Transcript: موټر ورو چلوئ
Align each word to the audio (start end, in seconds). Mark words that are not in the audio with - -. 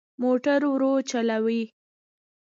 موټر 0.21 0.59
ورو 0.71 0.91
چلوئ 1.09 1.61